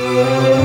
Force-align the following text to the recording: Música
Música 0.00 0.59